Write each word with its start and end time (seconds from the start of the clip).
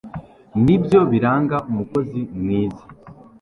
ni 0.63 0.75
byo 0.83 0.99
biranga 1.11 1.57
umukozi 1.69 2.19
mwiza 2.39 2.83